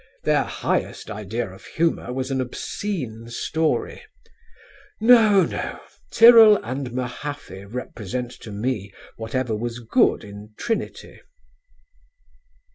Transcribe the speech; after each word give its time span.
Their 0.23 0.45
highest 0.45 1.11
idea 1.11 1.47
of 1.51 1.63
humour 1.63 2.11
was 2.11 2.31
an 2.31 2.41
obscene 2.41 3.29
story. 3.29 4.01
No, 4.99 5.43
no, 5.43 5.79
Tyrrell 6.11 6.55
and 6.65 6.91
Mahaffy 6.93 7.65
represent 7.71 8.31
to 8.41 8.49
me 8.51 8.91
whatever 9.17 9.55
was 9.55 9.77
good 9.77 10.23
in 10.23 10.55
Trinity." 10.57 11.21